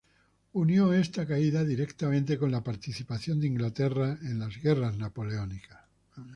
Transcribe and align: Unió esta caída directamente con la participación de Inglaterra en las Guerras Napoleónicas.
Unió 0.53 0.93
esta 0.93 1.27
caída 1.27 1.63
directamente 1.63 2.39
con 2.39 2.51
la 2.51 2.63
participación 2.63 3.39
de 3.39 3.45
Inglaterra 3.45 4.17
en 4.23 4.39
las 4.39 4.57
Guerras 4.57 4.97
Napoleónicas. 4.97 5.77